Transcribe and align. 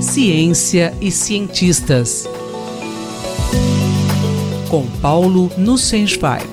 Ciência 0.00 0.94
e 1.00 1.10
cientistas. 1.10 2.26
Com 4.70 4.86
Paulo 5.00 5.50
Nussensweig. 5.58 6.46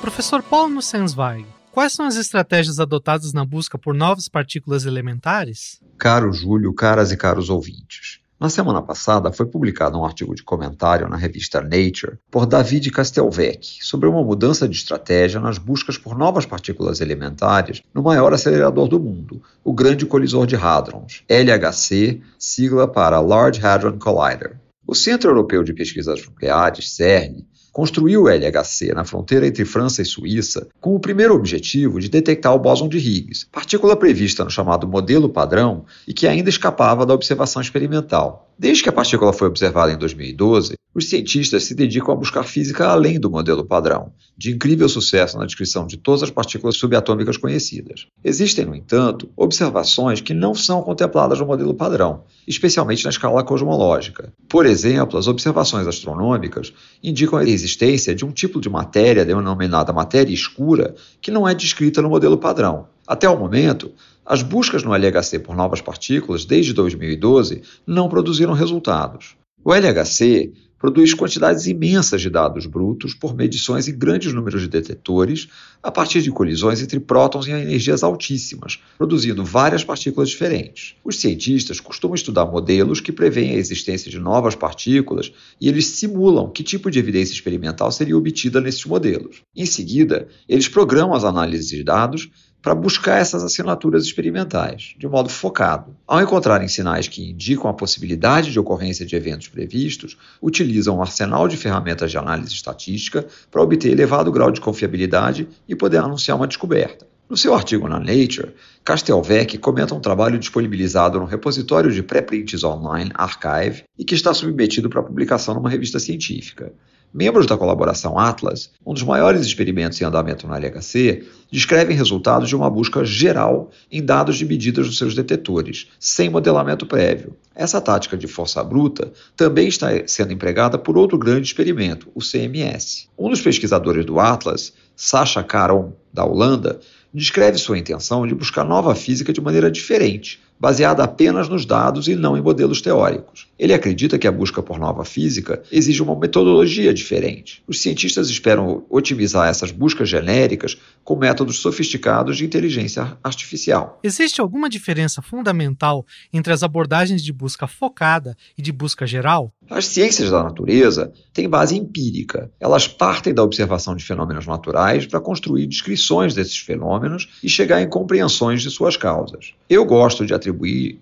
Professor 0.00 0.42
Paulo 0.42 0.74
Nussensweig, 0.74 1.46
quais 1.72 1.92
são 1.92 2.06
as 2.06 2.16
estratégias 2.16 2.78
adotadas 2.78 3.32
na 3.32 3.44
busca 3.44 3.78
por 3.78 3.94
novas 3.94 4.28
partículas 4.28 4.84
elementares? 4.84 5.80
Caro 5.98 6.32
Júlio, 6.32 6.72
caras 6.74 7.10
e 7.10 7.16
caros 7.16 7.48
ouvintes. 7.50 8.11
Na 8.42 8.48
semana 8.48 8.82
passada 8.82 9.30
foi 9.30 9.46
publicado 9.46 9.96
um 9.96 10.04
artigo 10.04 10.34
de 10.34 10.42
comentário 10.42 11.08
na 11.08 11.14
revista 11.14 11.60
Nature 11.60 12.18
por 12.28 12.44
David 12.44 12.90
Castelvec 12.90 13.78
sobre 13.80 14.08
uma 14.08 14.20
mudança 14.20 14.68
de 14.68 14.76
estratégia 14.76 15.38
nas 15.38 15.58
buscas 15.58 15.96
por 15.96 16.18
novas 16.18 16.44
partículas 16.44 17.00
elementares 17.00 17.82
no 17.94 18.02
maior 18.02 18.34
acelerador 18.34 18.88
do 18.88 18.98
mundo, 18.98 19.40
o 19.62 19.72
Grande 19.72 20.04
Colisor 20.04 20.44
de 20.44 20.56
Hadrons, 20.56 21.22
LHC, 21.28 22.20
sigla 22.36 22.88
para 22.88 23.20
Large 23.20 23.64
Hadron 23.64 23.96
Collider. 23.96 24.56
O 24.84 24.92
Centro 24.92 25.30
Europeu 25.30 25.62
de 25.62 25.72
Pesquisas 25.72 26.26
Nucleares, 26.26 26.96
CERN, 26.96 27.46
construiu 27.72 28.24
o 28.24 28.28
LHC 28.28 28.92
na 28.94 29.04
fronteira 29.04 29.46
entre 29.46 29.64
França 29.64 30.02
e 30.02 30.04
Suíça 30.04 30.68
com 30.80 30.94
o 30.94 31.00
primeiro 31.00 31.34
objetivo 31.34 31.98
de 31.98 32.08
detectar 32.08 32.54
o 32.54 32.58
bóson 32.58 32.88
de 32.88 32.98
Higgs, 32.98 33.46
partícula 33.50 33.96
prevista 33.96 34.44
no 34.44 34.50
chamado 34.50 34.86
modelo 34.86 35.28
padrão 35.28 35.84
e 36.06 36.12
que 36.12 36.28
ainda 36.28 36.50
escapava 36.50 37.06
da 37.06 37.14
observação 37.14 37.62
experimental. 37.62 38.51
Desde 38.58 38.82
que 38.82 38.88
a 38.88 38.92
partícula 38.92 39.32
foi 39.32 39.48
observada 39.48 39.92
em 39.92 39.98
2012, 39.98 40.74
os 40.94 41.08
cientistas 41.08 41.64
se 41.64 41.74
dedicam 41.74 42.12
a 42.12 42.16
buscar 42.16 42.44
física 42.44 42.86
além 42.86 43.18
do 43.18 43.30
modelo 43.30 43.64
padrão, 43.64 44.12
de 44.36 44.52
incrível 44.52 44.88
sucesso 44.88 45.38
na 45.38 45.46
descrição 45.46 45.86
de 45.86 45.96
todas 45.96 46.22
as 46.22 46.30
partículas 46.30 46.76
subatômicas 46.76 47.38
conhecidas. 47.38 48.06
Existem, 48.22 48.66
no 48.66 48.74
entanto, 48.74 49.30
observações 49.34 50.20
que 50.20 50.34
não 50.34 50.54
são 50.54 50.82
contempladas 50.82 51.40
no 51.40 51.46
modelo 51.46 51.72
padrão, 51.72 52.24
especialmente 52.46 53.04
na 53.04 53.10
escala 53.10 53.42
cosmológica. 53.42 54.32
Por 54.48 54.66
exemplo, 54.66 55.18
as 55.18 55.28
observações 55.28 55.86
astronômicas 55.86 56.74
indicam 57.02 57.38
a 57.38 57.44
existência 57.44 58.14
de 58.14 58.24
um 58.24 58.30
tipo 58.30 58.60
de 58.60 58.68
matéria 58.68 59.24
denominada 59.24 59.92
matéria 59.94 60.32
escura 60.32 60.94
que 61.22 61.30
não 61.30 61.48
é 61.48 61.54
descrita 61.54 62.02
no 62.02 62.10
modelo 62.10 62.36
padrão. 62.36 62.86
Até 63.06 63.28
o 63.28 63.38
momento, 63.38 63.92
as 64.24 64.42
buscas 64.42 64.82
no 64.82 64.94
LHC 64.94 65.38
por 65.40 65.56
novas 65.56 65.80
partículas 65.80 66.44
desde 66.44 66.72
2012 66.72 67.62
não 67.86 68.08
produziram 68.08 68.52
resultados. 68.52 69.36
O 69.64 69.72
LHC 69.74 70.52
produz 70.82 71.14
quantidades 71.14 71.68
imensas 71.68 72.20
de 72.20 72.28
dados 72.28 72.66
brutos 72.66 73.14
por 73.14 73.36
medições 73.36 73.86
em 73.86 73.96
grandes 73.96 74.32
números 74.32 74.62
de 74.62 74.68
detetores 74.68 75.46
a 75.80 75.92
partir 75.92 76.20
de 76.22 76.32
colisões 76.32 76.82
entre 76.82 76.98
prótons 76.98 77.46
em 77.46 77.52
energias 77.52 78.02
altíssimas, 78.02 78.80
produzindo 78.98 79.44
várias 79.44 79.84
partículas 79.84 80.28
diferentes. 80.28 80.96
Os 81.04 81.20
cientistas 81.20 81.78
costumam 81.78 82.16
estudar 82.16 82.46
modelos 82.46 83.00
que 83.00 83.12
preveem 83.12 83.52
a 83.52 83.58
existência 83.58 84.10
de 84.10 84.18
novas 84.18 84.56
partículas 84.56 85.32
e 85.60 85.68
eles 85.68 85.86
simulam 85.86 86.50
que 86.50 86.64
tipo 86.64 86.90
de 86.90 86.98
evidência 86.98 87.32
experimental 87.32 87.92
seria 87.92 88.18
obtida 88.18 88.60
nesses 88.60 88.84
modelos. 88.84 89.42
Em 89.54 89.66
seguida, 89.66 90.26
eles 90.48 90.66
programam 90.66 91.14
as 91.14 91.22
análises 91.22 91.68
de 91.68 91.84
dados 91.84 92.28
para 92.62 92.74
buscar 92.74 93.20
essas 93.20 93.42
assinaturas 93.42 94.04
experimentais, 94.04 94.94
de 94.96 95.08
modo 95.08 95.28
focado. 95.28 95.96
Ao 96.06 96.22
encontrarem 96.22 96.68
sinais 96.68 97.08
que 97.08 97.30
indicam 97.30 97.68
a 97.68 97.74
possibilidade 97.74 98.52
de 98.52 98.60
ocorrência 98.60 99.04
de 99.04 99.16
eventos 99.16 99.48
previstos, 99.48 100.16
utilizam 100.40 100.98
um 100.98 101.02
arsenal 101.02 101.48
de 101.48 101.56
ferramentas 101.56 102.10
de 102.10 102.16
análise 102.16 102.54
estatística 102.54 103.26
para 103.50 103.60
obter 103.60 103.90
elevado 103.90 104.30
grau 104.30 104.52
de 104.52 104.60
confiabilidade 104.60 105.48
e 105.68 105.74
poder 105.74 105.98
anunciar 105.98 106.36
uma 106.36 106.46
descoberta. 106.46 107.11
No 107.32 107.38
seu 107.38 107.54
artigo 107.54 107.88
na 107.88 107.98
Nature, 107.98 108.52
Castelvec 108.84 109.56
comenta 109.56 109.94
um 109.94 110.00
trabalho 110.00 110.38
disponibilizado 110.38 111.18
no 111.18 111.24
repositório 111.24 111.90
de 111.90 112.02
pré-prints 112.02 112.62
online 112.62 113.10
Archive 113.14 113.84
e 113.98 114.04
que 114.04 114.14
está 114.14 114.34
submetido 114.34 114.90
para 114.90 115.02
publicação 115.02 115.54
numa 115.54 115.70
revista 115.70 115.98
científica. 115.98 116.74
Membros 117.10 117.46
da 117.46 117.56
colaboração 117.56 118.18
Atlas, 118.18 118.70
um 118.84 118.92
dos 118.92 119.02
maiores 119.02 119.46
experimentos 119.46 119.98
em 119.98 120.04
andamento 120.04 120.46
no 120.46 120.54
LHC, 120.54 121.26
descrevem 121.50 121.96
resultados 121.96 122.50
de 122.50 122.56
uma 122.56 122.68
busca 122.68 123.02
geral 123.02 123.70
em 123.90 124.04
dados 124.04 124.36
de 124.36 124.44
medidas 124.44 124.86
dos 124.86 124.98
seus 124.98 125.14
detetores, 125.14 125.88
sem 125.98 126.28
modelamento 126.28 126.84
prévio. 126.84 127.34
Essa 127.54 127.80
tática 127.80 128.14
de 128.14 128.26
força 128.26 128.62
bruta 128.62 129.10
também 129.34 129.68
está 129.68 129.88
sendo 130.06 130.34
empregada 130.34 130.76
por 130.76 130.98
outro 130.98 131.16
grande 131.16 131.46
experimento, 131.46 132.10
o 132.14 132.20
CMS. 132.20 133.08
Um 133.16 133.30
dos 133.30 133.40
pesquisadores 133.40 134.04
do 134.04 134.20
Atlas, 134.20 134.74
Sacha 134.94 135.42
Caron, 135.42 135.94
da 136.12 136.24
Holanda, 136.24 136.78
descreve 137.12 137.58
sua 137.58 137.78
intenção 137.78 138.26
de 138.26 138.34
buscar 138.34 138.64
nova 138.64 138.94
física 138.94 139.32
de 139.32 139.40
maneira 139.40 139.70
diferente, 139.70 140.40
baseada 140.62 141.02
apenas 141.02 141.48
nos 141.48 141.66
dados 141.66 142.06
e 142.06 142.14
não 142.14 142.36
em 142.36 142.40
modelos 142.40 142.80
teóricos. 142.80 143.48
Ele 143.58 143.74
acredita 143.74 144.16
que 144.16 144.28
a 144.28 144.32
busca 144.32 144.62
por 144.62 144.78
nova 144.78 145.04
física 145.04 145.60
exige 145.72 146.00
uma 146.00 146.14
metodologia 146.14 146.94
diferente. 146.94 147.64
Os 147.66 147.82
cientistas 147.82 148.30
esperam 148.30 148.84
otimizar 148.88 149.48
essas 149.48 149.72
buscas 149.72 150.08
genéricas 150.08 150.78
com 151.02 151.16
métodos 151.16 151.58
sofisticados 151.58 152.36
de 152.36 152.44
inteligência 152.44 153.18
artificial. 153.24 153.98
Existe 154.04 154.40
alguma 154.40 154.70
diferença 154.70 155.20
fundamental 155.20 156.06
entre 156.32 156.52
as 156.52 156.62
abordagens 156.62 157.24
de 157.24 157.32
busca 157.32 157.66
focada 157.66 158.36
e 158.56 158.62
de 158.62 158.70
busca 158.70 159.04
geral? 159.04 159.52
As 159.68 159.86
ciências 159.86 160.30
da 160.30 160.44
natureza 160.44 161.12
têm 161.32 161.48
base 161.48 161.76
empírica. 161.76 162.52
Elas 162.60 162.86
partem 162.86 163.34
da 163.34 163.42
observação 163.42 163.96
de 163.96 164.04
fenômenos 164.04 164.46
naturais 164.46 165.06
para 165.06 165.20
construir 165.20 165.66
descrições 165.66 166.34
desses 166.34 166.58
fenômenos 166.58 167.28
e 167.42 167.48
chegar 167.48 167.82
em 167.82 167.88
compreensões 167.88 168.62
de 168.62 168.70
suas 168.70 168.96
causas. 168.96 169.54
Eu 169.68 169.84
gosto 169.84 170.24
de 170.24 170.34
atribuir 170.34 170.51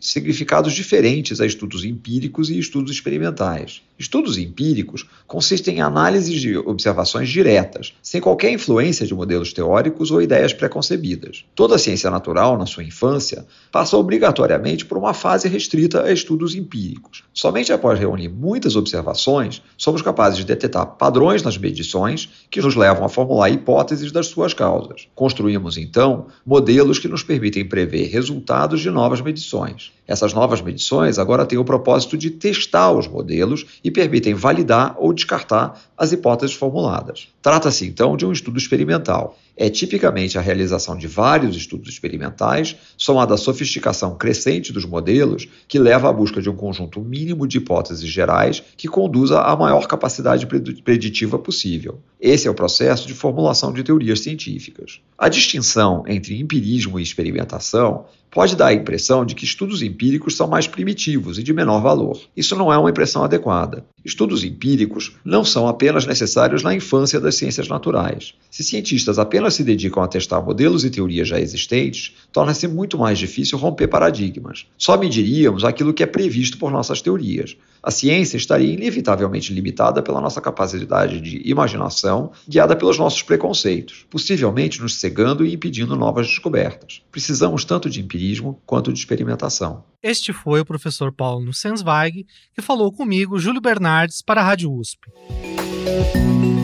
significados 0.00 0.72
diferentes 0.72 1.40
a 1.40 1.46
estudos 1.46 1.84
empíricos 1.84 2.50
e 2.50 2.58
estudos 2.58 2.90
experimentais. 2.90 3.82
Estudos 4.00 4.38
empíricos 4.38 5.04
consistem 5.26 5.76
em 5.76 5.80
análises 5.82 6.40
de 6.40 6.56
observações 6.56 7.28
diretas, 7.28 7.92
sem 8.02 8.18
qualquer 8.18 8.50
influência 8.50 9.06
de 9.06 9.12
modelos 9.12 9.52
teóricos 9.52 10.10
ou 10.10 10.22
ideias 10.22 10.54
preconcebidas. 10.54 11.44
Toda 11.54 11.76
ciência 11.76 12.10
natural, 12.10 12.56
na 12.56 12.64
sua 12.64 12.82
infância, 12.82 13.46
passa 13.70 13.98
obrigatoriamente 13.98 14.86
por 14.86 14.96
uma 14.96 15.12
fase 15.12 15.48
restrita 15.48 16.04
a 16.04 16.12
estudos 16.12 16.54
empíricos. 16.54 17.24
Somente 17.34 17.74
após 17.74 17.98
reunir 17.98 18.30
muitas 18.30 18.74
observações, 18.74 19.62
somos 19.76 20.00
capazes 20.00 20.38
de 20.38 20.46
detectar 20.46 20.86
padrões 20.96 21.42
nas 21.42 21.58
medições 21.58 22.30
que 22.50 22.62
nos 22.62 22.74
levam 22.74 23.04
a 23.04 23.08
formular 23.10 23.50
hipóteses 23.50 24.10
das 24.10 24.28
suas 24.28 24.54
causas. 24.54 25.08
Construímos, 25.14 25.76
então, 25.76 26.28
modelos 26.46 26.98
que 26.98 27.06
nos 27.06 27.22
permitem 27.22 27.68
prever 27.68 28.08
resultados 28.08 28.80
de 28.80 28.90
novas 28.90 29.20
medições. 29.40 29.92
Essas 30.06 30.34
novas 30.34 30.60
medições 30.60 31.18
agora 31.18 31.46
têm 31.46 31.58
o 31.58 31.64
propósito 31.64 32.16
de 32.18 32.30
testar 32.30 32.92
os 32.92 33.06
modelos 33.06 33.64
e 33.82 33.90
permitem 33.90 34.34
validar 34.34 34.96
ou 34.98 35.12
descartar 35.12 35.80
as 35.96 36.12
hipóteses 36.12 36.54
formuladas. 36.54 37.28
Trata-se 37.40 37.86
então 37.86 38.16
de 38.16 38.26
um 38.26 38.32
estudo 38.32 38.58
experimental. 38.58 39.38
É 39.56 39.68
tipicamente 39.68 40.36
a 40.36 40.40
realização 40.40 40.96
de 40.96 41.06
vários 41.06 41.54
estudos 41.54 41.90
experimentais, 41.90 42.76
somada 42.96 43.34
à 43.34 43.36
sofisticação 43.36 44.16
crescente 44.16 44.72
dos 44.72 44.84
modelos, 44.84 45.46
que 45.68 45.78
leva 45.78 46.08
à 46.08 46.12
busca 46.12 46.40
de 46.40 46.50
um 46.50 46.56
conjunto 46.56 47.00
mínimo 47.00 47.46
de 47.46 47.58
hipóteses 47.58 48.08
gerais 48.08 48.62
que 48.76 48.88
conduza 48.88 49.40
à 49.40 49.54
maior 49.54 49.86
capacidade 49.86 50.46
preditiva 50.82 51.38
possível. 51.38 52.00
Esse 52.20 52.48
é 52.48 52.50
o 52.50 52.54
processo 52.54 53.06
de 53.06 53.14
formulação 53.14 53.72
de 53.72 53.84
teorias 53.84 54.20
científicas. 54.20 55.00
A 55.16 55.28
distinção 55.28 56.04
entre 56.06 56.38
empirismo 56.38 56.98
e 56.98 57.02
experimentação 57.02 58.06
pode 58.30 58.56
dar 58.56 58.68
a 58.68 58.74
impressão 58.74 59.24
de 59.24 59.34
que 59.34 59.44
estudos 59.44 59.82
empíricos 59.82 60.36
são 60.36 60.46
mais 60.46 60.66
primitivos 60.66 61.38
e 61.38 61.42
de 61.42 61.52
menor 61.52 61.80
valor. 61.80 62.20
Isso 62.36 62.56
não 62.56 62.72
é 62.72 62.78
uma 62.78 62.90
impressão 62.90 63.24
adequada. 63.24 63.84
Estudos 64.04 64.44
empíricos 64.44 65.16
não 65.24 65.44
são 65.44 65.68
apenas 65.68 66.06
necessários 66.06 66.62
na 66.62 66.74
infância 66.74 67.20
das 67.20 67.34
ciências 67.34 67.68
naturais. 67.68 68.34
Se 68.50 68.64
cientistas 68.64 69.18
apenas 69.18 69.54
se 69.54 69.62
dedicam 69.62 70.02
a 70.02 70.08
testar 70.08 70.40
modelos 70.40 70.84
e 70.84 70.90
teorias 70.90 71.28
já 71.28 71.38
existentes, 71.38 72.14
torna-se 72.32 72.66
muito 72.66 72.96
mais 72.96 73.18
difícil 73.18 73.58
romper 73.58 73.88
paradigmas. 73.88 74.66
Só 74.78 74.96
mediríamos 74.96 75.64
aquilo 75.64 75.92
que 75.92 76.02
é 76.02 76.06
previsto 76.06 76.56
por 76.56 76.70
nossas 76.70 77.02
teorias. 77.02 77.56
A 77.82 77.90
ciência 77.90 78.36
estaria 78.36 78.72
inevitavelmente 78.72 79.52
limitada 79.52 80.02
pela 80.02 80.20
nossa 80.20 80.40
capacidade 80.40 81.20
de 81.20 81.42
imaginação, 81.44 82.30
guiada 82.48 82.76
pelos 82.76 82.98
nossos 82.98 83.22
preconceitos, 83.22 84.06
possivelmente 84.10 84.80
nos 84.80 84.94
cegando 84.94 85.44
e 85.44 85.54
impedindo 85.54 85.96
novas 85.96 86.26
descobertas. 86.26 87.02
Precisamos 87.10 87.64
tanto 87.64 87.88
de 87.88 88.00
empirismo 88.00 88.60
quanto 88.66 88.92
de 88.92 88.98
experimentação. 88.98 89.82
Este 90.02 90.32
foi 90.32 90.60
o 90.60 90.64
professor 90.64 91.12
Paulo 91.12 91.44
Nussensweig, 91.44 92.26
que 92.54 92.62
falou 92.62 92.90
comigo, 92.90 93.38
Júlio 93.38 93.60
Bernardes, 93.60 94.22
para 94.22 94.40
a 94.40 94.44
Rádio 94.44 94.72
USP. 94.72 94.98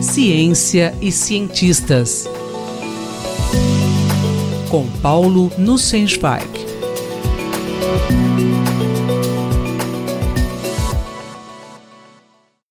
Ciência 0.01 0.91
e 0.99 1.11
cientistas. 1.11 2.25
Com 4.71 4.89
Paulo 5.01 5.51
Nussensweig. 5.55 6.47